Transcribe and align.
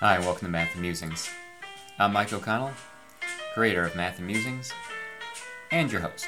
Hi, 0.00 0.18
welcome 0.18 0.48
to 0.48 0.52
Math 0.52 0.74
and 0.74 0.82
Musings. 0.82 1.30
I'm 1.98 2.12
Mike 2.12 2.30
O'Connell, 2.30 2.72
creator 3.54 3.82
of 3.82 3.96
Math 3.96 4.18
and 4.18 4.26
Musings, 4.26 4.70
and 5.70 5.90
your 5.90 6.02
host. 6.02 6.26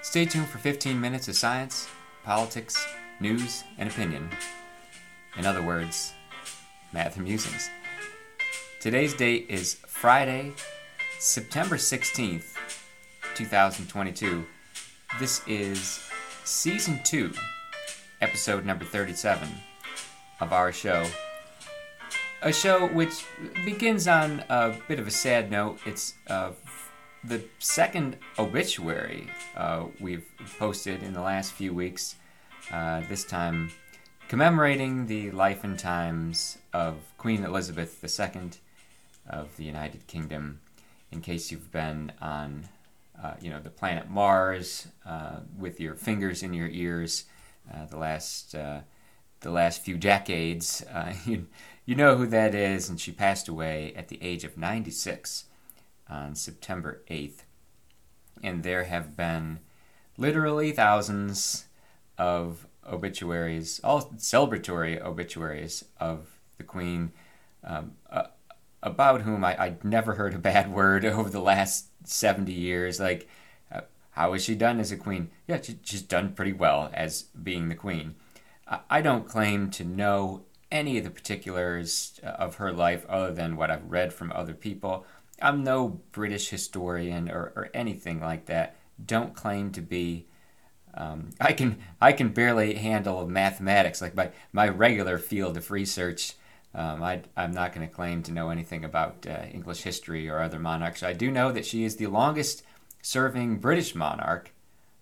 Stay 0.00 0.24
tuned 0.24 0.48
for 0.48 0.56
15 0.56 0.98
minutes 0.98 1.28
of 1.28 1.36
science, 1.36 1.86
politics, 2.24 2.82
news, 3.20 3.62
and 3.76 3.90
opinion. 3.90 4.30
In 5.36 5.44
other 5.44 5.60
words, 5.60 6.14
Math 6.94 7.16
and 7.16 7.26
Musings. 7.26 7.68
Today's 8.80 9.12
date 9.12 9.44
is 9.50 9.74
Friday, 9.86 10.54
September 11.18 11.76
16th, 11.76 12.54
2022. 13.34 14.46
This 15.18 15.42
is 15.46 16.00
season 16.44 17.00
2, 17.04 17.34
episode 18.22 18.64
number 18.64 18.86
37 18.86 19.46
of 20.40 20.54
our 20.54 20.72
show. 20.72 21.06
A 22.40 22.52
show 22.52 22.86
which 22.86 23.24
begins 23.64 24.06
on 24.06 24.44
a 24.48 24.72
bit 24.86 25.00
of 25.00 25.08
a 25.08 25.10
sad 25.10 25.50
note. 25.50 25.80
It's 25.84 26.14
uh, 26.28 26.52
the 27.24 27.42
second 27.58 28.16
obituary 28.38 29.28
uh, 29.56 29.86
we've 29.98 30.24
posted 30.56 31.02
in 31.02 31.14
the 31.14 31.20
last 31.20 31.50
few 31.50 31.74
weeks. 31.74 32.14
Uh, 32.72 33.02
this 33.08 33.24
time 33.24 33.72
commemorating 34.28 35.06
the 35.06 35.32
life 35.32 35.64
and 35.64 35.76
times 35.76 36.58
of 36.72 36.98
Queen 37.16 37.42
Elizabeth 37.42 37.98
II 38.04 38.50
of 39.28 39.56
the 39.56 39.64
United 39.64 40.06
Kingdom. 40.06 40.60
In 41.10 41.20
case 41.20 41.50
you've 41.50 41.72
been 41.72 42.12
on, 42.20 42.68
uh, 43.20 43.34
you 43.40 43.50
know, 43.50 43.58
the 43.58 43.70
planet 43.70 44.08
Mars 44.08 44.86
uh, 45.04 45.40
with 45.58 45.80
your 45.80 45.96
fingers 45.96 46.44
in 46.44 46.54
your 46.54 46.68
ears 46.68 47.24
uh, 47.74 47.86
the 47.86 47.98
last 47.98 48.54
the 49.40 49.50
last 49.50 49.82
few 49.82 49.96
decades, 49.96 50.84
uh, 50.92 51.14
you 51.26 51.46
you 51.88 51.94
know 51.94 52.16
who 52.16 52.26
that 52.26 52.54
is, 52.54 52.90
and 52.90 53.00
she 53.00 53.12
passed 53.12 53.48
away 53.48 53.94
at 53.96 54.08
the 54.08 54.22
age 54.22 54.44
of 54.44 54.58
96 54.58 55.44
on 56.06 56.34
September 56.34 57.00
8th. 57.08 57.44
And 58.42 58.62
there 58.62 58.84
have 58.84 59.16
been 59.16 59.60
literally 60.18 60.72
thousands 60.72 61.64
of 62.18 62.66
obituaries, 62.86 63.80
all 63.82 64.02
celebratory 64.18 65.00
obituaries 65.00 65.82
of 65.98 66.38
the 66.58 66.64
Queen, 66.64 67.12
um, 67.64 67.92
uh, 68.10 68.24
about 68.82 69.22
whom 69.22 69.42
I, 69.42 69.58
I'd 69.58 69.82
never 69.82 70.14
heard 70.14 70.34
a 70.34 70.38
bad 70.38 70.70
word 70.72 71.06
over 71.06 71.30
the 71.30 71.40
last 71.40 71.86
70 72.04 72.52
years. 72.52 73.00
Like, 73.00 73.28
uh, 73.72 73.80
how 74.10 74.34
has 74.34 74.44
she 74.44 74.54
done 74.54 74.78
as 74.78 74.92
a 74.92 74.96
queen? 74.98 75.30
Yeah, 75.46 75.60
she, 75.62 75.78
she's 75.82 76.02
done 76.02 76.34
pretty 76.34 76.52
well 76.52 76.90
as 76.92 77.22
being 77.22 77.70
the 77.70 77.74
queen. 77.74 78.14
I, 78.68 79.00
don't 79.00 79.26
claim 79.26 79.70
to 79.70 79.84
know 79.84 80.42
any 80.70 80.98
of 80.98 81.04
the 81.04 81.10
particulars 81.10 82.20
uh, 82.22 82.26
of 82.26 82.56
her 82.56 82.72
life 82.72 83.06
other 83.08 83.32
than 83.32 83.56
what 83.56 83.70
I've 83.70 83.90
read 83.90 84.12
from 84.12 84.32
other 84.32 84.54
people. 84.54 85.06
I'm 85.40 85.64
no 85.64 86.00
British 86.12 86.50
historian 86.50 87.30
or, 87.30 87.52
or 87.56 87.70
anything 87.72 88.20
like 88.20 88.46
that. 88.46 88.76
Don't 89.04 89.34
claim 89.34 89.70
to 89.72 89.80
be. 89.80 90.26
Um, 90.94 91.30
I 91.40 91.52
can 91.52 91.78
I 92.00 92.12
can 92.12 92.30
barely 92.30 92.74
handle 92.74 93.26
mathematics, 93.26 94.02
like 94.02 94.14
my, 94.14 94.30
my 94.52 94.68
regular 94.68 95.18
field 95.18 95.56
of 95.56 95.70
research. 95.70 96.34
Um, 96.74 97.02
I, 97.02 97.22
am 97.36 97.52
not 97.52 97.72
going 97.72 97.88
to 97.88 97.92
claim 97.92 98.22
to 98.24 98.32
know 98.32 98.50
anything 98.50 98.84
about 98.84 99.26
uh, 99.26 99.44
English 99.52 99.82
history 99.82 100.28
or 100.28 100.42
other 100.42 100.58
monarchs. 100.58 101.02
I 101.02 101.14
do 101.14 101.30
know 101.30 101.50
that 101.50 101.64
she 101.64 101.84
is 101.84 101.96
the 101.96 102.06
longest 102.08 102.62
serving 103.00 103.56
British 103.58 103.94
monarch 103.94 104.52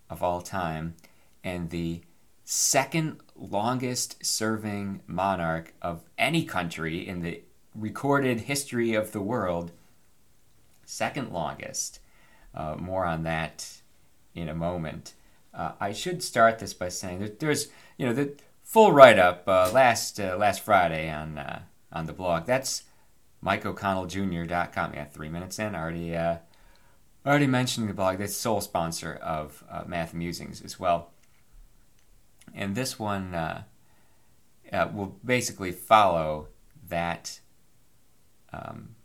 of 0.08 0.22
all 0.22 0.42
time 0.42 0.94
and 1.42 1.70
the 1.70 2.02
second 2.48 3.18
longest 3.34 4.24
serving 4.24 5.02
monarch 5.08 5.74
of 5.82 6.04
any 6.16 6.44
country 6.44 7.06
in 7.06 7.20
the 7.20 7.42
recorded 7.74 8.42
history 8.42 8.94
of 8.94 9.10
the 9.10 9.20
world. 9.20 9.72
Second 10.84 11.32
longest. 11.32 11.98
Uh, 12.54 12.76
more 12.78 13.04
on 13.04 13.24
that 13.24 13.82
in 14.32 14.48
a 14.48 14.54
moment. 14.54 15.12
Uh, 15.52 15.72
I 15.80 15.92
should 15.92 16.22
start 16.22 16.60
this 16.60 16.72
by 16.72 16.88
saying 16.88 17.18
that 17.18 17.40
there's, 17.40 17.66
you 17.98 18.06
know, 18.06 18.12
the 18.12 18.36
full 18.62 18.92
write-up 18.92 19.42
uh, 19.48 19.70
last 19.72 20.20
uh, 20.20 20.36
last 20.38 20.60
Friday 20.60 21.10
on 21.10 21.38
uh, 21.38 21.62
on 21.92 22.06
the 22.06 22.12
blog. 22.12 22.46
That's 22.46 22.84
MikeO'ConnellJr.com. 23.44 24.94
Yeah, 24.94 25.04
three 25.06 25.28
minutes 25.28 25.58
in, 25.58 25.74
already 25.74 26.14
uh, 26.14 26.36
already 27.26 27.48
mentioning 27.48 27.88
the 27.88 27.94
blog. 27.94 28.18
That's 28.18 28.36
sole 28.36 28.60
sponsor 28.60 29.14
of 29.14 29.64
Math 29.86 30.14
Musings 30.14 30.62
as 30.62 30.78
well 30.78 31.10
and 32.54 32.74
this 32.74 32.98
one 32.98 33.34
uh, 33.34 33.62
uh, 34.72 34.88
will 34.92 35.18
basically 35.24 35.72
follow 35.72 36.48
that 36.88 37.40
um, 38.52 38.96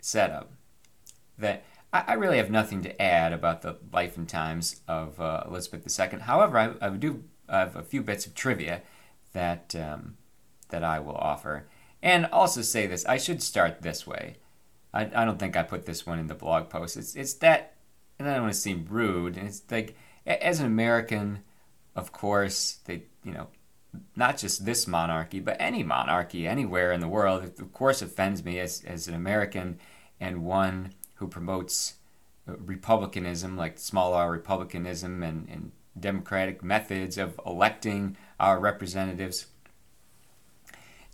setup. 0.00 0.50
That 1.38 1.64
I, 1.92 2.04
I, 2.08 2.12
really 2.14 2.36
have 2.36 2.50
nothing 2.50 2.82
to 2.82 3.02
add 3.02 3.32
about 3.32 3.62
the 3.62 3.78
life 3.92 4.16
and 4.16 4.28
times 4.28 4.80
of 4.86 5.20
uh, 5.20 5.44
Elizabeth 5.46 5.98
II. 5.98 6.20
However, 6.20 6.58
I, 6.58 6.86
I 6.86 6.90
do 6.90 7.24
have 7.48 7.76
a 7.76 7.82
few 7.82 8.02
bits 8.02 8.26
of 8.26 8.34
trivia 8.34 8.82
that 9.32 9.74
um, 9.74 10.16
that 10.68 10.84
I 10.84 11.00
will 11.00 11.16
offer, 11.16 11.66
and 12.02 12.26
also 12.26 12.62
say 12.62 12.86
this. 12.86 13.06
I 13.06 13.16
should 13.16 13.42
start 13.42 13.82
this 13.82 14.06
way. 14.06 14.36
I, 14.92 15.02
I 15.14 15.24
don't 15.24 15.38
think 15.38 15.56
I 15.56 15.62
put 15.62 15.86
this 15.86 16.06
one 16.06 16.18
in 16.18 16.26
the 16.26 16.34
blog 16.34 16.68
post. 16.68 16.96
It's 16.96 17.14
it's 17.14 17.34
that, 17.34 17.74
and 18.18 18.28
I 18.28 18.34
don't 18.34 18.42
want 18.42 18.54
to 18.54 18.60
seem 18.60 18.86
rude. 18.88 19.36
And 19.36 19.48
it's 19.48 19.62
like 19.70 19.96
as 20.26 20.60
an 20.60 20.66
American 20.66 21.40
of 21.94 22.12
course, 22.12 22.78
they, 22.84 23.04
you 23.24 23.32
know, 23.32 23.48
not 24.16 24.38
just 24.38 24.64
this 24.64 24.86
monarchy, 24.86 25.40
but 25.40 25.56
any 25.58 25.82
monarchy 25.82 26.46
anywhere 26.46 26.92
in 26.92 27.00
the 27.00 27.08
world, 27.08 27.42
of 27.42 27.72
course, 27.72 28.02
offends 28.02 28.44
me 28.44 28.58
as, 28.60 28.84
as 28.86 29.08
an 29.08 29.14
American 29.14 29.78
and 30.20 30.44
one 30.44 30.94
who 31.14 31.26
promotes 31.26 31.94
uh, 32.48 32.56
republicanism, 32.58 33.56
like 33.56 33.78
small 33.78 34.14
r 34.14 34.30
republicanism 34.30 35.22
and, 35.22 35.48
and 35.48 35.72
democratic 35.98 36.62
methods 36.62 37.18
of 37.18 37.40
electing 37.44 38.16
our 38.38 38.60
representatives. 38.60 39.46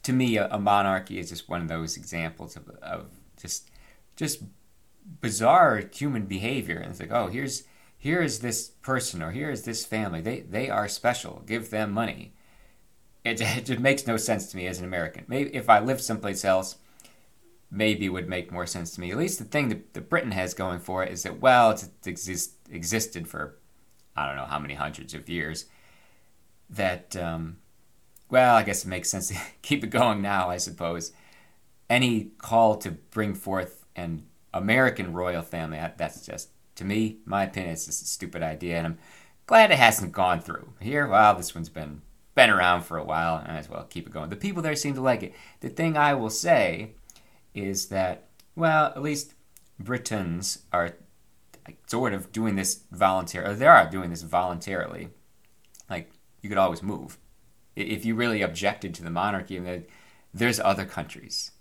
To 0.03 0.13
me, 0.13 0.37
a, 0.37 0.49
a, 0.49 0.59
monarchy 0.59 1.19
is 1.19 1.31
just 1.31 1.49
one 1.49 1.63
of 1.63 1.69
those 1.69 1.97
examples 1.97 2.57
of, 2.57 2.69
of 2.83 3.07
just 3.41 3.71
just 4.15 4.43
bizarre 5.21 5.83
human 5.93 6.27
behavior. 6.27 6.79
And 6.79 6.91
it's 6.91 7.01
like, 7.01 7.13
oh, 7.13 7.27
here's 7.29 7.65
here 7.99 8.23
is 8.23 8.41
this 8.41 8.69
person 8.83 9.23
or 9.23 9.31
here 9.31 9.51
is 9.51 9.63
this 9.63 9.85
family. 9.85 10.21
They 10.21 10.41
they 10.41 10.71
are 10.71 10.89
special. 10.89 11.43
Give 11.47 11.71
them 11.71 11.93
money. 11.93 12.33
It, 13.25 13.41
it 13.71 13.81
makes 13.81 14.07
no 14.07 14.17
sense 14.17 14.51
to 14.51 14.57
me 14.57 14.67
as 14.67 14.79
an 14.79 14.85
American. 14.85 15.25
Maybe 15.29 15.55
if 15.55 15.69
I 15.69 15.81
lived 15.81 16.01
someplace 16.01 16.45
else, 16.45 16.77
maybe 17.71 18.09
would 18.09 18.29
make 18.29 18.53
more 18.53 18.67
sense 18.67 18.93
to 18.93 19.01
me. 19.01 19.11
At 19.11 19.19
least 19.19 19.39
the 19.39 19.45
thing 19.45 19.69
that, 19.69 19.95
that 19.95 20.09
Britain 20.09 20.33
has 20.33 20.55
going 20.55 20.81
for 20.81 21.03
it 21.03 21.13
is 21.13 21.23
that 21.25 21.41
well, 21.41 21.71
it's 21.71 21.89
exist, 22.05 22.53
existed 22.71 23.29
for 23.29 23.59
I 24.17 24.27
don't 24.27 24.37
know 24.37 24.45
how 24.45 24.59
many 24.59 24.75
hundreds 24.75 25.15
of 25.15 25.29
years. 25.29 25.67
That 26.71 27.17
um, 27.17 27.59
well, 28.31 28.57
I 28.57 28.63
guess 28.63 28.85
it 28.85 28.89
makes 28.89 29.09
sense 29.11 29.29
to 29.29 29.37
keep 29.63 29.85
it 29.85 29.91
going 29.91 30.23
now. 30.23 30.51
I 30.51 30.57
suppose 30.59 31.13
any 31.89 32.31
call 32.39 32.77
to 32.77 32.91
bring 32.91 33.35
forth 33.35 33.85
an 33.95 34.27
American 34.53 35.13
royal 35.13 35.43
family 35.43 35.81
that's 35.97 36.27
just 36.27 36.51
to 36.77 36.85
me, 36.85 37.19
my 37.25 37.45
opinion, 37.45 37.73
it's 37.73 37.87
just 37.87 38.03
a 38.03 38.07
stupid 38.07 38.43
idea, 38.43 38.79
and 38.79 38.87
I'm 38.87 38.99
glad 39.47 39.71
it 39.71 39.79
hasn't 39.79 40.13
gone 40.13 40.41
through. 40.41 40.73
Here, 40.81 41.07
well, 41.07 41.35
this 41.35 41.55
one's 41.55 41.69
been 41.69 42.03
been 42.35 42.51
around 42.51 42.83
for 42.83 42.99
a 42.99 43.05
while, 43.05 43.39
and 43.39 43.49
I 43.49 43.55
might 43.55 43.61
as 43.61 43.71
well 43.71 43.87
keep 43.89 44.07
it 44.07 44.13
going. 44.13 44.29
The 44.29 44.37
people 44.37 44.63
there 44.63 44.77
seem 44.77 44.95
to 44.95 45.01
like 45.01 45.23
it. 45.23 45.35
The 45.61 45.71
thing 45.71 45.97
I 45.97 46.13
will 46.13 46.31
say 46.31 46.93
is 47.55 47.87
that, 47.87 48.29
well, 48.55 48.87
at 48.87 49.03
least 49.03 49.33
Britons 49.81 50.61
are 50.73 50.97
sort 51.87 52.13
of 52.13 52.31
doing 52.33 52.55
this 52.55 52.83
voluntarily. 52.93 53.55
They 53.55 53.67
are 53.67 53.91
doing 53.91 54.11
this 54.11 54.23
voluntarily. 54.23 55.09
Like 55.89 56.13
you 56.43 56.49
could 56.49 56.59
always 56.59 56.83
move 56.83 57.19
if 57.75 58.05
you 58.05 58.15
really 58.15 58.43
objected 58.43 58.95
to 58.95 59.03
the 59.03 59.11
monarchy. 59.11 59.57
And 59.57 59.87
there's 60.33 60.61
other 60.61 60.85
countries 60.85 61.53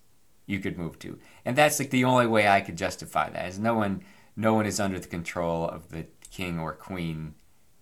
you 0.45 0.59
could 0.59 0.77
move 0.77 0.99
to, 0.99 1.17
and 1.45 1.55
that's 1.55 1.79
like 1.79 1.89
the 1.89 2.03
only 2.03 2.27
way 2.27 2.47
I 2.47 2.61
could 2.61 2.77
justify 2.77 3.29
that. 3.29 3.47
Is 3.47 3.57
no 3.57 3.75
one 3.75 4.03
no 4.35 4.53
one 4.53 4.65
is 4.65 4.79
under 4.79 4.99
the 4.99 5.07
control 5.07 5.67
of 5.67 5.89
the 5.89 6.07
king 6.31 6.59
or 6.59 6.73
queen 6.73 7.35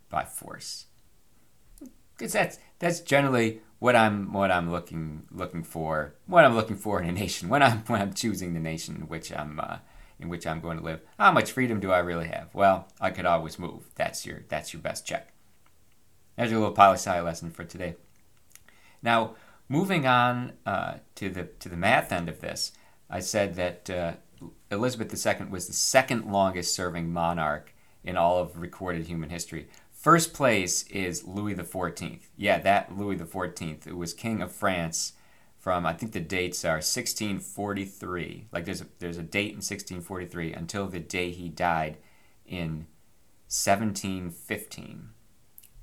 by 0.09 0.23
force. 0.23 0.85
Because 2.15 2.33
that's 2.33 2.59
that's 2.79 2.99
generally 2.99 3.61
what 3.79 3.95
I'm 3.95 4.31
what 4.31 4.51
I'm 4.51 4.71
looking 4.71 5.23
looking 5.31 5.63
for. 5.63 6.15
What 6.27 6.45
I'm 6.45 6.55
looking 6.55 6.75
for 6.75 7.01
in 7.01 7.09
a 7.09 7.11
nation 7.11 7.49
when 7.49 7.63
I'm 7.63 7.79
when 7.87 8.01
I'm 8.01 8.13
choosing 8.13 8.53
the 8.53 8.59
nation 8.59 8.95
in 8.95 9.01
which 9.07 9.31
I'm 9.31 9.59
uh, 9.59 9.77
in 10.19 10.29
which 10.29 10.45
I'm 10.45 10.61
going 10.61 10.77
to 10.77 10.83
live. 10.83 11.01
How 11.17 11.31
much 11.31 11.51
freedom 11.51 11.79
do 11.79 11.91
I 11.91 11.99
really 11.99 12.27
have? 12.27 12.53
Well, 12.53 12.87
I 13.01 13.09
could 13.09 13.25
always 13.25 13.59
move. 13.59 13.89
That's 13.95 14.25
your 14.25 14.43
that's 14.47 14.73
your 14.73 14.81
best 14.81 15.05
check. 15.05 15.33
There's 16.37 16.51
your 16.51 16.59
little 16.59 16.75
poli 16.75 16.95
sci 16.95 17.21
lesson 17.21 17.51
for 17.51 17.63
today. 17.63 17.95
Now, 19.01 19.35
moving 19.67 20.05
on 20.07 20.53
uh, 20.65 20.95
to 21.15 21.29
the 21.29 21.43
to 21.59 21.69
the 21.69 21.77
math 21.77 22.11
end 22.11 22.29
of 22.29 22.41
this, 22.41 22.71
I 23.09 23.19
said 23.19 23.55
that 23.55 23.89
uh, 23.89 24.13
Elizabeth 24.71 25.25
II 25.25 25.47
was 25.47 25.67
the 25.67 25.73
second 25.73 26.31
longest 26.31 26.75
serving 26.75 27.11
monarch 27.11 27.73
in 28.03 28.17
all 28.17 28.39
of 28.39 28.59
recorded 28.59 29.05
human 29.05 29.29
history. 29.29 29.67
First 29.91 30.33
place 30.33 30.83
is 30.87 31.25
Louis 31.25 31.55
XIV. 31.55 32.19
Yeah, 32.35 32.59
that 32.59 32.97
Louis 32.97 33.15
XIV, 33.15 33.85
who 33.85 33.97
was 33.97 34.13
king 34.13 34.41
of 34.41 34.51
France 34.51 35.13
from 35.57 35.85
I 35.85 35.93
think 35.93 36.11
the 36.11 36.19
dates 36.19 36.65
are 36.65 36.81
1643. 36.81 38.47
Like 38.51 38.65
there's 38.65 38.81
a, 38.81 38.87
there's 38.99 39.17
a 39.17 39.23
date 39.23 39.51
in 39.51 39.63
1643 39.63 40.51
until 40.51 40.87
the 40.87 40.99
day 40.99 41.31
he 41.31 41.47
died 41.47 41.97
in 42.45 42.87
1715. 43.47 45.09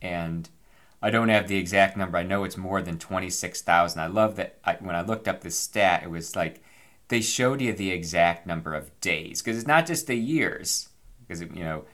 And 0.02 0.50
I 1.00 1.08
don't 1.08 1.30
have 1.30 1.48
the 1.48 1.56
exact 1.56 1.96
number. 1.96 2.18
I 2.18 2.22
know 2.22 2.44
it's 2.44 2.58
more 2.58 2.82
than 2.82 2.98
26,000. 2.98 3.98
I 3.98 4.06
love 4.06 4.36
that 4.36 4.58
I, 4.64 4.74
when 4.74 4.94
I 4.94 5.00
looked 5.00 5.26
up 5.26 5.40
this 5.40 5.58
stat, 5.58 6.02
it 6.02 6.10
was 6.10 6.36
like 6.36 6.62
they 7.10 7.20
showed 7.20 7.60
you 7.60 7.72
the 7.72 7.90
exact 7.90 8.46
number 8.46 8.72
of 8.72 8.98
days 9.00 9.42
because 9.42 9.58
it's 9.58 9.66
not 9.66 9.84
just 9.84 10.06
the 10.06 10.14
years. 10.14 10.90
Because, 11.20 11.42
you 11.42 11.64
know, 11.64 11.84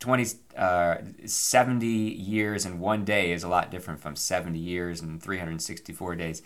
20, 0.00 0.26
uh, 0.56 0.96
70 1.24 1.86
years 1.86 2.66
in 2.66 2.80
one 2.80 3.04
day 3.04 3.30
is 3.30 3.44
a 3.44 3.48
lot 3.48 3.70
different 3.70 4.00
from 4.00 4.16
70 4.16 4.58
years 4.58 5.00
and 5.00 5.22
364 5.22 6.16
days. 6.16 6.42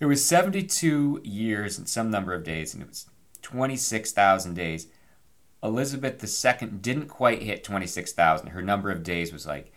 It 0.00 0.04
was 0.04 0.22
72 0.22 1.22
years 1.24 1.78
and 1.78 1.88
some 1.88 2.10
number 2.10 2.34
of 2.34 2.44
days, 2.44 2.74
and 2.74 2.82
it 2.82 2.88
was 2.88 3.06
26,000 3.40 4.52
days. 4.52 4.88
Elizabeth 5.62 6.22
II 6.22 6.68
didn't 6.68 7.08
quite 7.08 7.40
hit 7.40 7.64
26,000. 7.64 8.48
Her 8.48 8.60
number 8.60 8.90
of 8.90 9.02
days 9.02 9.32
was 9.32 9.46
like, 9.46 9.72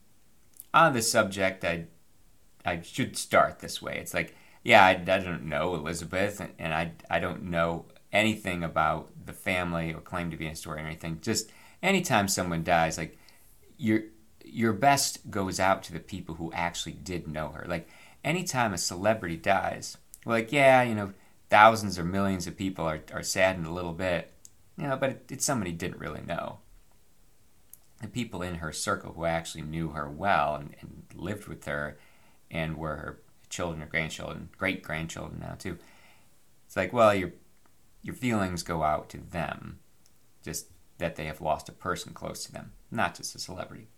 on 0.73 0.93
the 0.93 1.03
subject, 1.03 1.65
I 1.65 1.87
I 2.65 2.81
should 2.81 3.17
start 3.17 3.59
this 3.59 3.83
way. 3.83 3.99
It's 3.99 4.15
like, 4.15 4.37
yeah, 4.63 4.85
I, 4.85 4.93
I 4.93 5.19
don't 5.19 5.45
know 5.45 5.75
Elizabeth, 5.75 6.41
and, 6.41 6.53
and 6.59 6.73
I 6.73 6.93
I 7.11 7.21
don't 7.21 7.45
know 7.45 7.87
anything 8.13 8.65
about 8.65 9.11
the 9.27 9.33
family 9.33 9.93
or 9.93 10.01
claim 10.01 10.31
to 10.31 10.37
be 10.37 10.47
a 10.47 10.51
historian 10.51 10.87
or 10.87 10.89
anything. 10.89 11.19
Just 11.21 11.51
anytime 11.83 12.29
someone 12.29 12.65
dies, 12.65 12.97
like 12.97 13.19
your 13.77 14.05
your 14.55 14.73
best 14.73 15.31
goes 15.31 15.59
out 15.59 15.83
to 15.83 15.93
the 15.93 16.01
people 16.01 16.37
who 16.37 16.53
actually 16.53 16.93
did 16.93 17.27
know 17.27 17.49
her. 17.49 17.65
Like 17.67 17.89
anytime 18.23 18.73
a 18.73 18.79
celebrity 18.79 19.37
dies, 19.37 19.97
like 20.25 20.53
yeah, 20.53 20.83
you 20.83 20.95
know, 20.95 21.13
thousands 21.51 21.99
or 21.99 22.05
millions 22.05 22.47
of 22.47 22.57
people 22.57 22.85
are, 22.85 23.01
are 23.13 23.23
saddened 23.23 23.67
a 23.67 23.73
little 23.73 23.93
bit, 23.93 24.33
you 24.79 24.87
know, 24.87 24.97
but 24.97 25.11
it, 25.11 25.25
it's 25.31 25.45
somebody 25.45 25.73
didn't 25.73 25.99
really 25.99 26.23
know 26.23 26.59
the 28.01 28.09
people 28.09 28.43
in 28.43 28.57
her 28.57 28.73
circle 28.73 29.13
who 29.15 29.25
actually 29.25 29.63
knew 29.63 29.91
her 29.91 30.09
well 30.09 30.57
and, 30.57 30.77
and 30.81 31.05
lived 31.15 31.49
with 31.49 31.65
her 31.65 31.99
and 32.51 32.77
were 32.77 32.97
her 32.97 33.21
children 33.49 33.83
or 33.83 33.87
grandchildren, 33.87 34.49
great 34.57 34.83
grandchildren 34.83 35.41
now 35.41 35.55
too. 35.59 35.79
It's 36.67 36.77
like, 36.77 36.93
well, 36.93 37.15
your 37.15 37.33
your 38.03 38.15
feelings 38.15 38.63
go 38.63 38.83
out 38.83 39.09
to 39.09 39.19
them, 39.19 39.79
just 40.45 40.67
that 40.99 41.17
they 41.17 41.25
have 41.25 41.41
lost 41.41 41.69
a 41.69 41.73
person 41.73 42.13
close 42.13 42.45
to 42.45 42.53
them, 42.53 42.73
not 42.91 43.17
just 43.17 43.35
a 43.35 43.39
celebrity. 43.39 43.89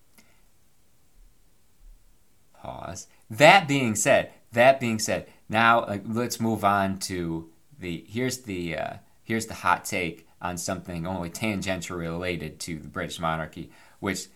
Pause. 2.66 3.06
That 3.30 3.68
being 3.68 3.94
said, 3.94 4.32
that 4.52 4.80
being 4.80 4.98
said, 4.98 5.28
now 5.48 5.86
let's 6.04 6.40
move 6.40 6.64
on 6.64 6.98
to 7.00 7.48
the 7.78 8.04
here's 8.08 8.38
the 8.38 8.76
uh, 8.76 8.94
here's 9.22 9.46
the 9.46 9.54
hot 9.54 9.84
take 9.84 10.26
on 10.42 10.58
something 10.58 11.06
only 11.06 11.30
tangentially 11.30 11.98
related 11.98 12.58
to 12.60 12.80
the 12.80 12.88
British 12.88 13.20
monarchy, 13.20 13.70
which 14.00 14.26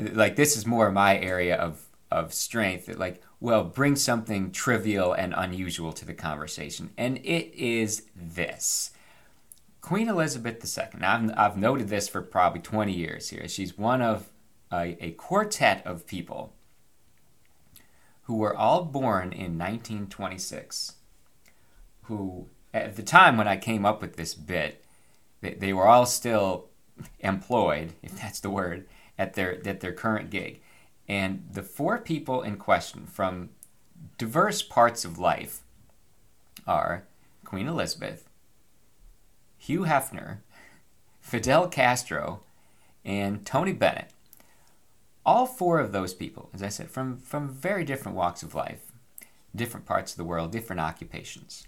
like 0.00 0.34
this 0.34 0.56
is 0.56 0.66
more 0.66 0.90
my 0.90 1.16
area 1.16 1.54
of 1.54 1.86
of 2.10 2.34
strength 2.34 2.86
that 2.86 2.98
like 2.98 3.22
well 3.38 3.62
bring 3.62 3.94
something 3.94 4.50
trivial 4.50 5.12
and 5.12 5.32
unusual 5.36 5.92
to 5.92 6.04
the 6.04 6.14
conversation. 6.14 6.90
And 6.98 7.18
it 7.18 7.54
is 7.54 8.02
this. 8.16 8.90
Queen 9.80 10.08
elizabeth 10.08 10.76
ii 10.76 10.98
now 10.98 11.14
I've, 11.14 11.38
I've 11.38 11.56
noted 11.56 11.88
this 11.88 12.08
for 12.08 12.20
probably 12.20 12.62
20 12.62 12.92
years 12.92 13.28
here. 13.28 13.46
She's 13.46 13.78
one 13.78 14.02
of 14.02 14.28
a, 14.72 14.96
a 15.00 15.12
quartet 15.12 15.86
of 15.86 16.08
people 16.08 16.52
who 18.30 18.36
were 18.36 18.56
all 18.56 18.84
born 18.84 19.32
in 19.32 19.58
1926 19.58 20.94
who 22.04 22.46
at 22.72 22.94
the 22.94 23.02
time 23.02 23.36
when 23.36 23.48
i 23.48 23.56
came 23.56 23.84
up 23.84 24.00
with 24.00 24.16
this 24.16 24.34
bit 24.34 24.84
they, 25.40 25.54
they 25.54 25.72
were 25.72 25.86
all 25.86 26.06
still 26.06 26.70
employed 27.20 27.92
if 28.02 28.20
that's 28.20 28.40
the 28.40 28.50
word 28.50 28.86
at 29.18 29.34
their 29.34 29.60
at 29.66 29.80
their 29.80 29.92
current 29.92 30.30
gig. 30.30 30.60
And 31.08 31.46
the 31.52 31.62
four 31.62 31.98
people 31.98 32.42
in 32.42 32.56
question 32.56 33.06
from 33.06 33.50
diverse 34.16 34.62
parts 34.62 35.04
of 35.04 35.18
life 35.18 35.60
are 36.66 37.04
Queen 37.44 37.66
Elizabeth, 37.66 38.28
Hugh 39.58 39.82
Hefner, 39.82 40.38
Fidel 41.20 41.68
Castro, 41.68 42.40
and 43.04 43.44
Tony 43.44 43.72
Bennett. 43.72 44.10
All 45.24 45.46
four 45.46 45.78
of 45.80 45.92
those 45.92 46.14
people, 46.14 46.50
as 46.54 46.62
I 46.62 46.68
said, 46.68 46.90
from, 46.90 47.18
from 47.18 47.50
very 47.50 47.84
different 47.84 48.16
walks 48.16 48.42
of 48.42 48.54
life, 48.54 48.92
different 49.54 49.86
parts 49.86 50.12
of 50.12 50.16
the 50.16 50.24
world, 50.24 50.52
different 50.52 50.80
occupations. 50.80 51.66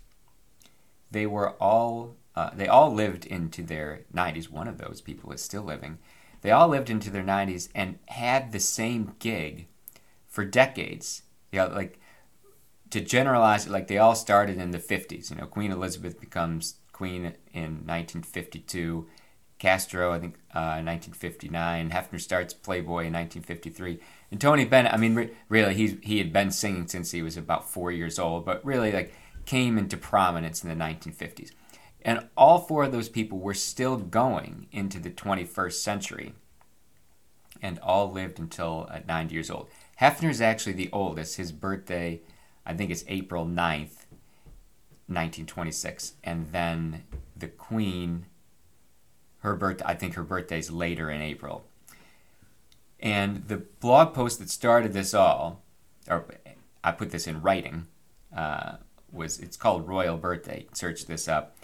They 1.10 1.26
were 1.26 1.50
all 1.52 2.16
uh, 2.34 2.50
they 2.54 2.66
all 2.66 2.92
lived 2.92 3.26
into 3.26 3.62
their 3.62 4.00
90s. 4.14 4.48
One 4.48 4.68
of 4.68 4.78
those 4.78 5.00
people 5.02 5.32
is 5.32 5.42
still 5.42 5.62
living, 5.62 5.98
they 6.40 6.50
all 6.50 6.68
lived 6.68 6.90
into 6.90 7.10
their 7.10 7.22
90s 7.22 7.68
and 7.74 7.98
had 8.08 8.52
the 8.52 8.60
same 8.60 9.14
gig 9.18 9.66
for 10.28 10.44
decades. 10.44 11.22
You 11.52 11.60
know, 11.60 11.68
like 11.68 12.00
to 12.90 13.00
generalize 13.00 13.66
it, 13.66 13.72
like 13.72 13.88
they 13.88 13.98
all 13.98 14.14
started 14.14 14.58
in 14.58 14.70
the 14.70 14.78
50s. 14.78 15.30
You 15.30 15.36
know, 15.36 15.46
Queen 15.46 15.70
Elizabeth 15.70 16.20
becomes 16.20 16.76
queen 16.92 17.34
in 17.52 17.84
1952. 17.86 19.06
Castro, 19.62 20.12
I 20.12 20.18
think, 20.18 20.34
uh, 20.52 20.82
1959. 20.82 21.90
Hefner 21.90 22.20
starts 22.20 22.52
Playboy 22.52 23.06
in 23.06 23.12
1953. 23.12 24.00
And 24.32 24.40
Tony 24.40 24.64
Bennett, 24.64 24.92
I 24.92 24.96
mean, 24.96 25.14
re- 25.14 25.30
really, 25.48 25.74
he, 25.74 25.98
he 26.02 26.18
had 26.18 26.32
been 26.32 26.50
singing 26.50 26.88
since 26.88 27.12
he 27.12 27.22
was 27.22 27.36
about 27.36 27.70
four 27.70 27.92
years 27.92 28.18
old, 28.18 28.44
but 28.44 28.64
really, 28.64 28.90
like, 28.90 29.14
came 29.46 29.78
into 29.78 29.96
prominence 29.96 30.64
in 30.64 30.68
the 30.68 30.74
1950s. 30.84 31.52
And 32.04 32.28
all 32.36 32.58
four 32.58 32.82
of 32.82 32.90
those 32.90 33.08
people 33.08 33.38
were 33.38 33.54
still 33.54 33.96
going 33.98 34.66
into 34.72 34.98
the 34.98 35.10
21st 35.10 35.74
century 35.74 36.34
and 37.62 37.78
all 37.78 38.10
lived 38.10 38.40
until 38.40 38.88
uh, 38.90 38.98
90 39.06 39.32
years 39.32 39.48
old. 39.48 39.68
Hefner 40.00 40.30
is 40.30 40.40
actually 40.40 40.72
the 40.72 40.90
oldest. 40.92 41.36
His 41.36 41.52
birthday, 41.52 42.20
I 42.66 42.74
think, 42.74 42.90
is 42.90 43.04
April 43.06 43.44
9th, 43.46 44.06
1926. 45.06 46.14
And 46.24 46.50
then 46.50 47.04
the 47.36 47.46
Queen, 47.46 48.26
her 49.42 49.54
birth, 49.54 49.82
I 49.84 49.94
think 49.94 50.14
her 50.14 50.22
birthday 50.22 50.58
is 50.58 50.70
later 50.70 51.10
in 51.10 51.20
April. 51.20 51.64
And 53.00 53.48
the 53.48 53.56
blog 53.56 54.14
post 54.14 54.38
that 54.38 54.50
started 54.50 54.92
this 54.92 55.12
all, 55.12 55.62
or 56.08 56.24
I 56.84 56.92
put 56.92 57.10
this 57.10 57.26
in 57.26 57.42
writing, 57.42 57.88
uh, 58.36 58.76
was 59.12 59.38
it's 59.40 59.56
called 59.56 59.88
Royal 59.88 60.16
Birthday. 60.16 60.66
Search 60.72 61.06
this 61.06 61.28
up 61.28 61.56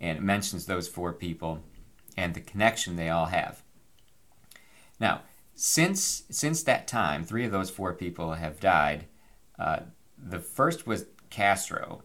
and 0.00 0.18
it 0.18 0.22
mentions 0.22 0.66
those 0.66 0.88
four 0.88 1.12
people 1.12 1.60
and 2.16 2.34
the 2.34 2.40
connection 2.40 2.96
they 2.96 3.08
all 3.08 3.26
have. 3.26 3.62
Now, 5.00 5.22
since 5.54 6.24
since 6.30 6.62
that 6.62 6.86
time, 6.86 7.24
three 7.24 7.44
of 7.44 7.52
those 7.52 7.70
four 7.70 7.92
people 7.92 8.34
have 8.34 8.60
died. 8.60 9.06
Uh, 9.58 9.80
the 10.16 10.38
first 10.38 10.86
was 10.86 11.06
Castro, 11.30 12.02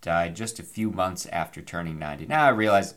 died 0.00 0.36
just 0.36 0.58
a 0.58 0.64
few 0.64 0.90
months 0.90 1.26
after 1.26 1.60
turning 1.60 1.98
90. 1.98 2.26
Now 2.26 2.46
I 2.46 2.50
realize, 2.50 2.94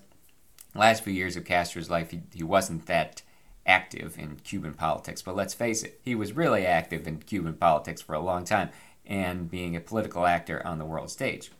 last 0.80 1.04
few 1.04 1.14
years 1.14 1.36
of 1.36 1.46
Castro's 1.46 1.90
life, 1.90 2.12
he, 2.12 2.22
he 2.34 2.44
wasn't 2.44 2.86
that 2.88 3.22
active 3.66 4.18
in 4.18 4.38
Cuban 4.44 4.74
politics. 4.74 5.22
But 5.22 5.36
let's 5.36 5.54
face 5.54 5.84
it, 5.84 6.00
he 6.04 6.16
was 6.16 6.34
really 6.34 6.66
active 6.66 7.08
in 7.08 7.20
Cuban 7.20 7.54
politics 7.54 8.02
for 8.02 8.14
a 8.14 8.20
long 8.20 8.44
time 8.44 8.70
and 9.06 9.50
being 9.50 9.76
a 9.76 9.82
political 9.82 10.26
actor 10.26 10.66
on 10.66 10.80
the 10.80 10.86
world 10.86 11.10
stage. 11.10 11.52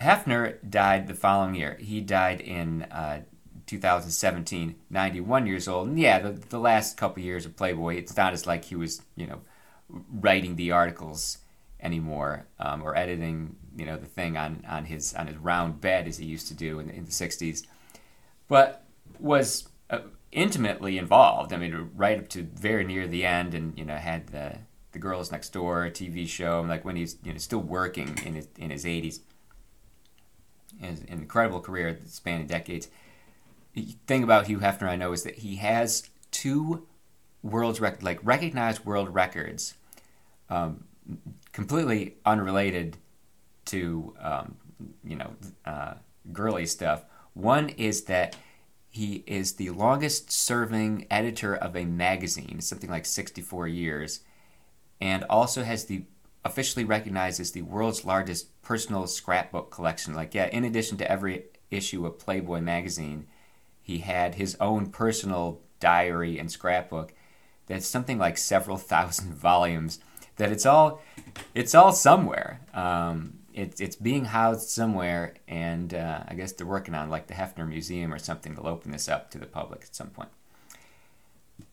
Hefner 0.00 0.56
died 0.68 1.08
the 1.08 1.14
following 1.14 1.56
year. 1.56 1.76
He 1.80 2.00
died 2.00 2.40
in 2.40 2.82
uh, 2.84 3.22
2017, 3.66 4.76
91 4.90 5.46
years 5.46 5.66
old. 5.66 5.88
And 5.88 5.98
yeah, 5.98 6.20
the, 6.20 6.30
the 6.30 6.58
last 6.58 6.96
couple 6.96 7.22
years 7.22 7.44
of 7.44 7.56
Playboy, 7.56 7.96
it's 7.96 8.16
not 8.16 8.32
as 8.32 8.46
like 8.46 8.64
he 8.66 8.76
was, 8.76 9.02
you 9.16 9.26
know, 9.26 9.40
writing 9.88 10.56
the 10.56 10.70
articles 10.70 11.38
anymore 11.80 12.46
um, 12.60 12.82
or 12.82 12.96
editing, 12.96 13.56
you 13.78 13.86
know, 13.86 13.96
the 13.96 14.06
thing 14.06 14.36
on, 14.36 14.64
on 14.68 14.84
his 14.84 15.14
on 15.14 15.26
his 15.26 15.36
round 15.36 15.80
bed 15.80 16.06
as 16.08 16.18
he 16.18 16.26
used 16.26 16.48
to 16.48 16.54
do 16.54 16.78
in, 16.78 16.90
in 16.90 17.04
the 17.04 17.10
60s, 17.10 17.64
but 18.48 18.84
was 19.18 19.68
uh, 19.90 20.00
intimately 20.32 20.98
involved. 20.98 21.52
I 21.52 21.56
mean, 21.56 21.90
right 21.94 22.18
up 22.18 22.28
to 22.30 22.42
very 22.42 22.84
near 22.84 23.06
the 23.06 23.24
end, 23.24 23.54
and 23.54 23.78
you 23.78 23.84
know, 23.84 23.96
had 23.96 24.28
the 24.28 24.58
the 24.92 24.98
Girls 24.98 25.30
Next 25.30 25.50
Door 25.52 25.90
TV 25.90 26.26
show, 26.26 26.64
like 26.68 26.84
when 26.84 26.96
he's 26.96 27.16
you 27.22 27.32
know 27.32 27.38
still 27.38 27.60
working 27.60 28.18
in 28.24 28.34
his 28.34 28.48
in 28.58 28.70
his 28.70 28.84
80s 28.84 29.20
an 30.80 31.04
incredible 31.08 31.60
career 31.60 31.98
spanning 32.06 32.46
decades. 32.46 32.88
The 33.74 33.96
thing 34.06 34.22
about 34.22 34.46
Hugh 34.46 34.58
Hefner 34.58 34.88
I 34.88 34.96
know 34.96 35.12
is 35.12 35.22
that 35.22 35.36
he 35.36 35.56
has 35.56 36.08
two 36.30 36.86
world's 37.42 37.80
rec- 37.80 38.02
like 38.02 38.18
recognized 38.22 38.84
world 38.84 39.14
records, 39.14 39.74
um, 40.50 40.84
completely 41.52 42.16
unrelated 42.24 42.96
to 43.68 44.14
um, 44.20 44.56
you 45.04 45.16
know 45.16 45.32
uh, 45.64 45.94
girly 46.32 46.66
stuff. 46.66 47.04
One 47.34 47.70
is 47.70 48.04
that 48.04 48.36
he 48.90 49.22
is 49.26 49.54
the 49.54 49.70
longest 49.70 50.32
serving 50.32 51.06
editor 51.10 51.54
of 51.54 51.76
a 51.76 51.84
magazine, 51.84 52.60
something 52.60 52.90
like 52.90 53.06
64 53.06 53.68
years, 53.68 54.20
and 55.00 55.24
also 55.24 55.62
has 55.62 55.84
the 55.84 56.04
officially 56.44 56.84
recognized 56.84 57.40
as 57.40 57.52
the 57.52 57.62
world's 57.62 58.04
largest 58.04 58.60
personal 58.62 59.06
scrapbook 59.06 59.70
collection. 59.70 60.14
Like, 60.14 60.34
yeah, 60.34 60.46
in 60.46 60.64
addition 60.64 60.96
to 60.98 61.10
every 61.10 61.44
issue 61.70 62.06
of 62.06 62.18
Playboy 62.18 62.60
magazine, 62.60 63.26
he 63.82 63.98
had 63.98 64.36
his 64.36 64.56
own 64.60 64.90
personal 64.90 65.60
diary 65.80 66.38
and 66.38 66.50
scrapbook 66.50 67.12
that's 67.68 67.86
something 67.86 68.18
like 68.18 68.36
several 68.36 68.76
thousand 68.76 69.34
volumes 69.36 70.00
that 70.36 70.50
it's 70.50 70.66
all 70.66 71.00
it's 71.54 71.74
all 71.74 71.92
somewhere 71.92 72.60
um, 72.74 73.37
it's, 73.58 73.80
it's 73.80 73.96
being 73.96 74.26
housed 74.26 74.68
somewhere 74.68 75.34
and 75.46 75.94
uh, 75.94 76.22
i 76.28 76.34
guess 76.34 76.52
they're 76.52 76.66
working 76.66 76.94
on 76.94 77.10
like 77.10 77.26
the 77.26 77.34
hefner 77.34 77.68
museum 77.68 78.12
or 78.12 78.18
something 78.18 78.54
to 78.54 78.62
open 78.62 78.92
this 78.92 79.08
up 79.08 79.30
to 79.30 79.38
the 79.38 79.46
public 79.46 79.82
at 79.82 79.94
some 79.94 80.08
point 80.08 80.30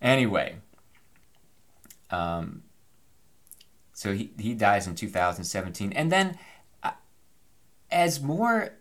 anyway 0.01 0.55
um, 2.11 2.61
so 3.93 4.13
he, 4.13 4.31
he 4.37 4.53
dies 4.53 4.87
in 4.87 4.95
2017 4.95 5.91
and 5.93 6.11
then 6.11 6.37
uh, 6.83 6.91
as 7.91 8.21
more 8.21 8.73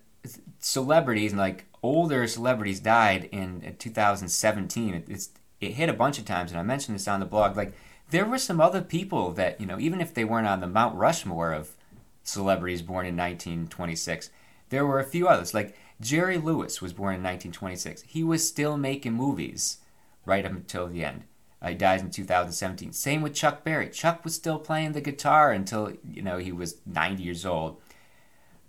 celebrities 0.58 1.32
and 1.32 1.40
like 1.40 1.66
older 1.84 2.26
celebrities 2.26 2.80
died 2.80 3.28
in 3.30 3.76
2017. 3.78 4.94
It, 4.94 5.04
it's 5.08 5.30
it 5.60 5.72
hit 5.72 5.88
a 5.88 5.94
bunch 5.94 6.18
of 6.18 6.24
times, 6.24 6.50
and 6.50 6.58
I 6.58 6.62
mentioned 6.62 6.96
this 6.96 7.06
on 7.06 7.20
the 7.20 7.26
blog. 7.26 7.56
Like 7.56 7.74
there 8.10 8.24
were 8.24 8.38
some 8.38 8.60
other 8.60 8.80
people 8.80 9.30
that 9.32 9.60
you 9.60 9.66
know, 9.66 9.78
even 9.78 10.00
if 10.00 10.14
they 10.14 10.24
weren't 10.24 10.48
on 10.48 10.60
the 10.60 10.66
Mount 10.66 10.96
Rushmore 10.96 11.52
of 11.52 11.76
celebrities 12.24 12.82
born 12.82 13.06
in 13.06 13.16
1926, 13.16 14.30
there 14.70 14.84
were 14.84 14.98
a 14.98 15.04
few 15.04 15.28
others. 15.28 15.54
Like 15.54 15.76
Jerry 16.00 16.38
Lewis 16.38 16.82
was 16.82 16.92
born 16.92 17.14
in 17.14 17.22
1926. 17.22 18.02
He 18.02 18.24
was 18.24 18.46
still 18.46 18.76
making 18.76 19.12
movies 19.12 19.78
right 20.26 20.44
up 20.44 20.52
until 20.52 20.88
the 20.88 21.04
end. 21.04 21.24
Uh, 21.62 21.68
he 21.68 21.74
dies 21.74 22.02
in 22.02 22.10
2017. 22.10 22.92
Same 22.92 23.22
with 23.22 23.34
Chuck 23.34 23.62
Berry. 23.62 23.88
Chuck 23.88 24.24
was 24.24 24.34
still 24.34 24.58
playing 24.58 24.92
the 24.92 25.00
guitar 25.00 25.52
until 25.52 25.92
you 26.10 26.22
know 26.22 26.38
he 26.38 26.52
was 26.52 26.76
90 26.84 27.22
years 27.22 27.46
old. 27.46 27.80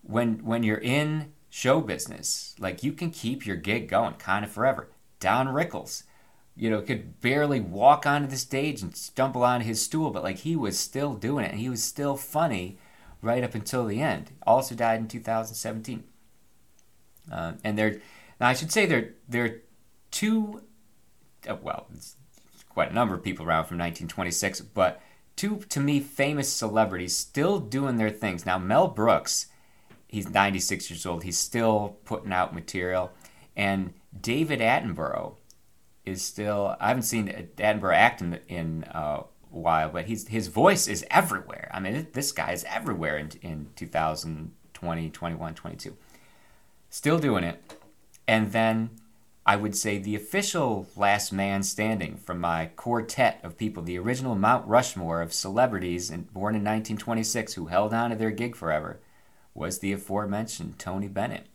When 0.03 0.45
when 0.45 0.63
you're 0.63 0.77
in 0.77 1.33
show 1.55 1.79
business. 1.79 2.53
Like 2.59 2.83
you 2.83 2.91
can 2.91 3.11
keep 3.11 3.45
your 3.45 3.55
gig 3.55 3.87
going 3.87 4.15
kind 4.15 4.43
of 4.43 4.51
forever. 4.51 4.89
Don 5.21 5.47
Rickles, 5.47 6.03
you 6.53 6.69
know, 6.69 6.81
could 6.81 7.21
barely 7.21 7.61
walk 7.61 8.05
onto 8.05 8.27
the 8.27 8.35
stage 8.35 8.81
and 8.81 8.93
stumble 8.93 9.41
on 9.41 9.61
his 9.61 9.81
stool, 9.81 10.11
but 10.11 10.21
like 10.21 10.39
he 10.39 10.57
was 10.57 10.77
still 10.77 11.13
doing 11.13 11.45
it 11.45 11.51
and 11.51 11.61
he 11.61 11.69
was 11.69 11.81
still 11.81 12.17
funny 12.17 12.77
right 13.25 13.43
up 13.43 13.55
until 13.55 13.85
the 13.85 14.01
end. 14.01 14.31
Also 14.45 14.75
died 14.75 14.99
in 14.99 15.07
2017. 15.07 16.03
Uh, 17.31 17.53
and 17.63 17.77
there, 17.77 18.01
now 18.39 18.47
I 18.47 18.53
should 18.53 18.71
say 18.71 18.85
there 18.85 19.13
there 19.27 19.43
are 19.45 19.61
two, 20.11 20.61
uh, 21.49 21.55
well, 21.61 21.87
quite 22.69 22.91
a 22.91 22.93
number 22.93 23.15
of 23.15 23.23
people 23.23 23.45
around 23.45 23.65
from 23.65 23.77
1926, 23.77 24.61
but 24.61 25.01
two 25.35 25.57
to 25.69 25.79
me 25.79 25.99
famous 25.99 26.51
celebrities 26.51 27.15
still 27.15 27.59
doing 27.59 27.97
their 27.97 28.11
things. 28.11 28.45
Now 28.45 28.59
Mel 28.59 28.87
Brooks 28.87 29.47
he's 30.15 30.29
96 30.29 30.89
years 30.89 31.05
old. 31.05 31.23
He's 31.23 31.37
still 31.37 31.97
putting 32.05 32.31
out 32.31 32.55
material. 32.55 33.11
And 33.55 33.93
David 34.19 34.59
Attenborough 34.59 35.35
is 36.05 36.21
still. 36.21 36.75
I 36.79 36.87
haven't 36.87 37.03
seen 37.03 37.27
Attenborough 37.27 37.95
act 37.95 38.21
in, 38.21 38.39
in 38.47 38.83
uh, 38.85 39.23
while, 39.55 39.89
but 39.89 40.05
he's 40.05 40.27
his 40.27 40.47
voice 40.47 40.87
is 40.87 41.05
everywhere. 41.09 41.69
I 41.73 41.79
mean, 41.79 42.07
this 42.13 42.31
guy 42.31 42.51
is 42.51 42.65
everywhere 42.65 43.17
in, 43.17 43.31
in 43.41 43.67
2020, 43.75 45.09
21, 45.09 45.53
22. 45.53 45.97
Still 46.89 47.19
doing 47.19 47.43
it. 47.43 47.61
And 48.27 48.51
then 48.51 48.89
I 49.45 49.55
would 49.55 49.75
say 49.75 49.97
the 49.97 50.15
official 50.15 50.87
last 50.95 51.31
man 51.31 51.63
standing 51.63 52.17
from 52.17 52.39
my 52.39 52.67
quartet 52.75 53.39
of 53.43 53.57
people, 53.57 53.83
the 53.83 53.99
original 53.99 54.35
Mount 54.35 54.67
Rushmore 54.67 55.21
of 55.21 55.33
celebrities 55.33 56.09
and 56.09 56.31
born 56.33 56.55
in 56.55 56.61
1926 56.61 57.53
who 57.53 57.67
held 57.67 57.93
on 57.93 58.09
to 58.09 58.15
their 58.15 58.31
gig 58.31 58.55
forever, 58.55 58.99
was 59.53 59.79
the 59.79 59.93
aforementioned 59.93 60.79
Tony 60.79 61.07
Bennett. 61.07 61.47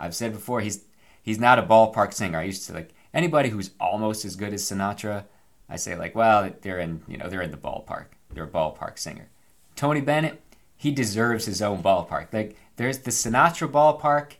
I've 0.00 0.14
said 0.14 0.32
before 0.32 0.60
he's 0.60 0.84
he's 1.22 1.38
not 1.38 1.58
a 1.58 1.62
ballpark 1.62 2.12
singer. 2.12 2.38
I 2.38 2.44
used 2.44 2.66
to 2.66 2.72
like 2.72 2.94
anybody 3.12 3.50
who's 3.50 3.70
almost 3.78 4.24
as 4.24 4.36
good 4.36 4.52
as 4.52 4.62
Sinatra. 4.62 5.24
I 5.68 5.76
say 5.76 5.96
like, 5.96 6.14
well, 6.14 6.50
they're 6.62 6.78
in 6.78 7.02
you 7.08 7.16
know 7.16 7.28
they're 7.28 7.42
in 7.42 7.50
the 7.50 7.56
ballpark. 7.56 8.06
They're 8.32 8.44
a 8.44 8.48
ballpark 8.48 8.98
singer. 8.98 9.28
Tony 9.74 10.00
Bennett, 10.00 10.40
he 10.76 10.90
deserves 10.90 11.46
his 11.46 11.60
own 11.60 11.82
ballpark. 11.82 12.32
Like 12.32 12.56
there's 12.76 12.98
the 12.98 13.10
Sinatra 13.10 13.70
ballpark, 13.70 14.32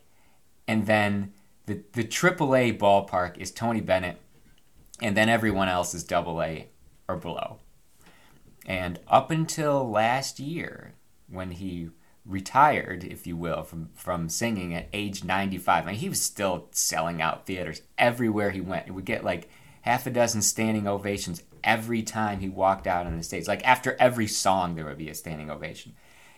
and 0.67 0.85
then 0.85 1.33
the 1.65 1.81
the 1.93 2.03
AAA 2.03 2.77
ballpark 2.77 3.37
is 3.37 3.51
Tony 3.51 3.81
Bennett, 3.81 4.19
and 5.01 5.15
then 5.15 5.29
everyone 5.29 5.69
else 5.69 5.93
is 5.93 6.03
Double 6.03 6.41
A 6.41 6.67
or 7.07 7.17
below. 7.17 7.59
And 8.65 8.99
up 9.07 9.31
until 9.31 9.89
last 9.89 10.39
year, 10.39 10.93
when 11.29 11.51
he 11.51 11.89
retired, 12.27 13.03
if 13.03 13.25
you 13.25 13.37
will, 13.37 13.63
from 13.63 13.89
from 13.95 14.29
singing 14.29 14.75
at 14.75 14.89
age 14.93 15.23
95. 15.23 15.83
I 15.83 15.91
mean, 15.91 15.95
he 15.95 16.09
was 16.09 16.21
still 16.21 16.67
selling 16.71 17.21
out 17.21 17.45
theaters 17.45 17.81
everywhere 17.97 18.51
he 18.51 18.61
went. 18.61 18.85
He 18.85 18.91
would 18.91 19.05
get 19.05 19.23
like 19.23 19.49
half 19.87 20.05
a 20.05 20.09
dozen 20.09 20.41
standing 20.41 20.85
ovations 20.85 21.43
every 21.63 22.03
time 22.03 22.41
he 22.41 22.49
walked 22.49 22.87
out 22.87 23.05
on 23.05 23.15
the 23.15 23.23
stage. 23.23 23.47
Like 23.47 23.65
after 23.65 23.95
every 23.99 24.27
song, 24.27 24.75
there 24.75 24.83
would 24.83 24.97
be 24.97 25.09
a 25.09 25.15
standing 25.15 25.49
ovation. 25.49 25.95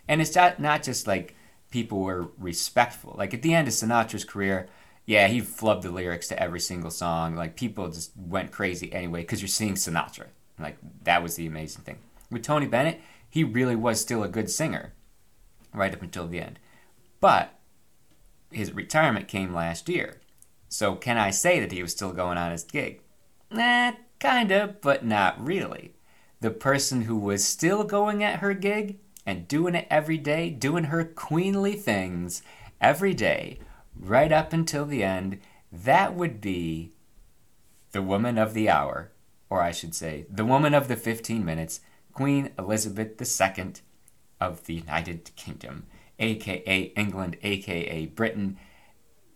And 0.08 0.22
it's 0.22 0.36
not 0.36 0.60
not 0.60 0.84
just 0.84 1.08
like 1.08 1.36
people 1.72 2.00
were 2.02 2.30
respectful. 2.38 3.16
Like 3.18 3.34
at 3.34 3.42
the 3.42 3.56
end 3.56 3.68
of 3.68 3.74
Sinatra's 3.74 4.24
career, 4.24 4.68
yeah, 5.08 5.28
he 5.28 5.42
flubbed 5.42 5.82
the 5.82 5.92
lyrics 5.92 6.28
to 6.28 6.40
every 6.40 6.60
single 6.60 6.92
song. 6.92 7.36
Like 7.36 7.56
people 7.56 7.90
just 7.90 8.12
went 8.16 8.52
crazy 8.52 8.94
anyway 8.94 9.22
because 9.22 9.42
you're 9.42 9.48
seeing 9.48 9.74
Sinatra. 9.74 10.28
Like 10.60 10.78
that 11.04 11.24
was 11.24 11.36
the 11.36 11.48
amazing 11.48 11.84
thing. 11.84 11.98
With 12.30 12.44
Tony 12.44 12.68
Bennett, 12.68 13.02
he 13.28 13.44
really 13.44 13.76
was 13.76 14.00
still 14.00 14.22
a 14.22 14.30
good 14.30 14.52
singer 14.52 14.94
right 15.74 15.94
up 15.94 16.04
until 16.04 16.28
the 16.28 16.40
end. 16.40 16.60
But 17.20 17.56
his 18.52 18.74
retirement 18.74 19.28
came 19.28 19.56
last 19.56 19.90
year. 19.90 20.22
So 20.68 20.94
can 20.94 21.18
I 21.18 21.32
say 21.32 21.60
that 21.60 21.72
he 21.72 21.82
was 21.82 21.94
still 21.94 22.12
going 22.12 22.38
on 22.38 22.52
his 22.52 22.64
gig? 22.64 23.02
Nah, 23.52 23.94
kinda, 24.20 24.76
but 24.82 25.06
not 25.06 25.44
really. 25.44 25.94
The 26.40 26.52
person 26.52 27.04
who 27.04 27.18
was 27.18 27.46
still 27.46 27.84
going 27.84 28.24
at 28.24 28.40
her 28.40 28.54
gig 28.54 29.00
and 29.26 29.48
doing 29.48 29.76
it 29.76 29.88
every 29.90 30.18
day, 30.18 30.50
doing 30.50 30.86
her 30.86 31.04
queenly 31.04 31.74
things 31.76 32.42
every 32.80 33.14
day, 33.14 33.60
right 33.96 34.32
up 34.32 34.54
until 34.54 34.86
the 34.86 35.04
end, 35.04 35.40
that 35.72 36.16
would 36.16 36.40
be 36.42 36.92
the 37.92 38.02
woman 38.02 38.38
of 38.38 38.54
the 38.54 38.70
hour, 38.70 39.12
or 39.50 39.62
I 39.62 39.72
should 39.72 39.96
say, 39.96 40.26
the 40.30 40.46
woman 40.46 40.74
of 40.74 40.88
the 40.88 40.96
15 40.96 41.44
minutes, 41.44 41.82
Queen 42.14 42.52
Elizabeth 42.58 43.20
II, 43.20 43.74
of 44.40 44.66
the 44.66 44.76
United 44.76 45.32
Kingdom, 45.36 45.86
aka 46.20 46.84
England, 46.96 47.38
aka 47.44 48.06
Britain, 48.08 48.58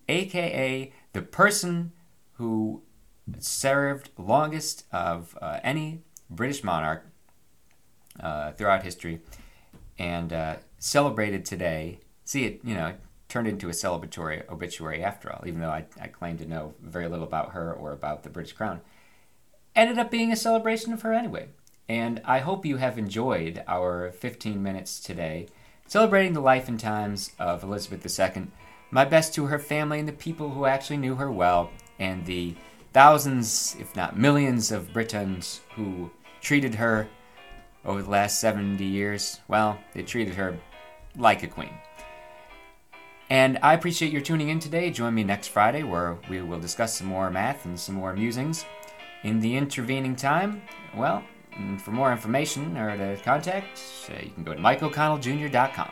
aka 0.08 0.92
the 1.14 1.22
person 1.22 1.92
who 2.34 2.82
served 3.40 4.10
longest 4.18 4.86
of 4.92 5.38
uh, 5.42 5.60
any 5.64 6.02
British 6.30 6.64
monarch 6.64 7.06
uh, 8.20 8.52
throughout 8.52 8.84
history 8.84 9.22
and 9.98 10.34
uh, 10.34 10.56
celebrated 10.80 11.46
today. 11.46 12.00
See, 12.26 12.46
it, 12.46 12.62
you 12.64 12.76
know, 12.76 12.88
it 12.88 13.00
turned 13.30 13.48
into 13.48 13.70
a 13.70 13.72
celebratory 13.72 14.50
obituary 14.50 15.04
after 15.04 15.32
all, 15.32 15.44
even 15.48 15.60
though 15.60 15.70
I, 15.70 15.86
I 16.00 16.08
claim 16.08 16.38
to 16.38 16.46
know 16.46 16.74
very 16.82 17.08
little 17.08 17.26
about 17.26 17.52
her 17.52 17.74
or 17.74 17.92
about 17.92 18.24
the 18.24 18.30
British 18.30 18.54
crown. 18.54 18.82
Ended 19.76 19.98
up 19.98 20.12
being 20.12 20.32
a 20.32 20.36
celebration 20.36 20.94
of 20.94 21.02
her 21.02 21.14
anyway. 21.14 21.48
And 21.90 22.22
I 22.24 22.40
hope 22.40 22.66
you 22.66 22.78
have 22.78 22.98
enjoyed 22.98 23.64
our 23.68 24.12
15 24.12 24.62
minutes 24.62 25.00
today 25.00 25.48
celebrating 25.88 26.34
the 26.34 26.42
life 26.42 26.68
and 26.68 26.80
times 26.80 27.32
of 27.40 27.64
Elizabeth 27.64 28.20
II. 28.20 28.48
My 28.92 29.06
best 29.06 29.34
to 29.36 29.48
her 29.48 29.60
family 29.60 30.00
and 30.00 30.08
the 30.08 30.14
people 30.14 30.52
who 30.52 30.66
actually 30.66 30.98
knew 30.98 31.16
her 31.16 31.32
well, 31.32 31.72
and 32.00 32.26
the 32.26 32.56
thousands, 32.94 33.76
if 33.80 33.96
not 33.96 34.18
millions, 34.18 34.72
of 34.72 34.94
Britons 34.94 35.62
who 35.76 36.12
treated 36.42 36.76
her 36.76 37.08
over 37.86 38.02
the 38.02 38.10
last 38.10 38.40
70 38.40 38.84
years. 38.84 39.42
Well, 39.48 39.80
they 39.94 40.04
treated 40.04 40.36
her 40.36 40.58
like 41.18 41.44
a 41.44 41.48
queen. 41.48 41.74
And 43.30 43.58
I 43.64 43.74
appreciate 43.74 44.12
your 44.12 44.22
tuning 44.22 44.50
in 44.50 44.60
today. 44.60 44.92
Join 44.92 45.16
me 45.16 45.24
next 45.24 45.48
Friday 45.48 45.84
where 45.84 46.18
we 46.30 46.42
will 46.42 46.60
discuss 46.60 46.96
some 46.98 47.08
more 47.08 47.32
math 47.32 47.66
and 47.66 47.80
some 47.80 47.96
more 47.96 48.14
musings. 48.14 48.66
In 49.24 49.40
the 49.40 49.56
intervening 49.56 50.16
time, 50.16 50.62
well, 50.96 51.24
mm, 51.58 51.80
for 51.80 51.92
more 51.92 52.12
information 52.12 52.78
or 52.78 52.96
to 52.96 53.18
contact, 53.24 53.82
you 54.10 54.32
can 54.32 54.44
go 54.44 54.54
to 54.54 54.60
mikeoconnelljr.com. 54.60 55.92